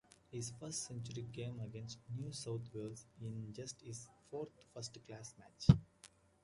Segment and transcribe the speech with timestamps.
[0.31, 5.77] His first century came against New South Wales in just his fourth first-class match.